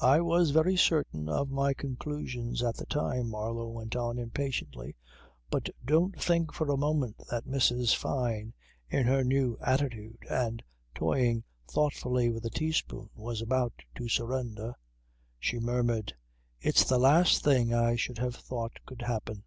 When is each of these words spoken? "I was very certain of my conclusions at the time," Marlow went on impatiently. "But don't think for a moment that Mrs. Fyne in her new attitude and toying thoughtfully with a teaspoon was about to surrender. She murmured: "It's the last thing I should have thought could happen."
"I 0.00 0.22
was 0.22 0.52
very 0.52 0.74
certain 0.74 1.28
of 1.28 1.50
my 1.50 1.74
conclusions 1.74 2.62
at 2.62 2.76
the 2.76 2.86
time," 2.86 3.28
Marlow 3.28 3.68
went 3.68 3.94
on 3.94 4.18
impatiently. 4.18 4.96
"But 5.50 5.68
don't 5.84 6.18
think 6.18 6.50
for 6.50 6.70
a 6.72 6.78
moment 6.78 7.20
that 7.30 7.44
Mrs. 7.44 7.94
Fyne 7.94 8.54
in 8.88 9.04
her 9.06 9.22
new 9.22 9.58
attitude 9.60 10.16
and 10.30 10.62
toying 10.94 11.44
thoughtfully 11.68 12.30
with 12.30 12.46
a 12.46 12.50
teaspoon 12.50 13.10
was 13.14 13.42
about 13.42 13.74
to 13.96 14.08
surrender. 14.08 14.72
She 15.38 15.58
murmured: 15.58 16.14
"It's 16.58 16.84
the 16.84 16.96
last 16.98 17.44
thing 17.44 17.74
I 17.74 17.96
should 17.96 18.16
have 18.16 18.34
thought 18.36 18.78
could 18.86 19.02
happen." 19.02 19.44